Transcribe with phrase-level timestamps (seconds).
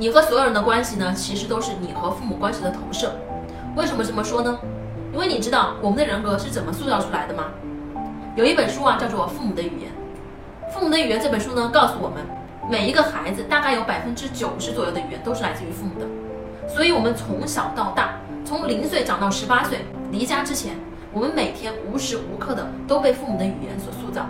[0.00, 3.12] 你和所有人的关系呢其实都是你和父母关系的投射。
[3.74, 4.56] 为什么这么说呢？
[5.12, 7.46] 因为你知道我们的人格是怎么塑造出来的吗？
[8.36, 9.90] 有一本书啊叫做父母的语言
[10.72, 12.24] 父母的语言这本书呢告诉我们
[12.70, 16.06] 每一个孩子大概有百分之九十左右的语言都是来自于父母的。
[16.72, 19.78] 所以我们从小到大从零岁长到十八岁
[20.12, 20.76] 离家之前
[21.12, 24.28] 我们每天无时无刻的都被父母的语言所塑造。